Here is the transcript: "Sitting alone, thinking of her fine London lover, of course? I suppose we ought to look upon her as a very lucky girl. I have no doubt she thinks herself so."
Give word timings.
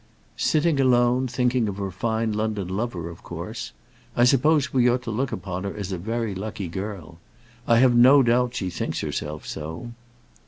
"Sitting 0.37 0.79
alone, 0.79 1.27
thinking 1.27 1.67
of 1.67 1.77
her 1.77 1.91
fine 1.91 2.33
London 2.33 2.67
lover, 2.69 3.07
of 3.07 3.21
course? 3.21 3.71
I 4.15 4.23
suppose 4.23 4.73
we 4.73 4.89
ought 4.89 5.03
to 5.03 5.11
look 5.11 5.31
upon 5.31 5.63
her 5.63 5.77
as 5.77 5.91
a 5.91 5.99
very 5.99 6.33
lucky 6.33 6.67
girl. 6.69 7.19
I 7.67 7.77
have 7.77 7.95
no 7.95 8.23
doubt 8.23 8.55
she 8.55 8.71
thinks 8.71 9.01
herself 9.01 9.45
so." 9.45 9.91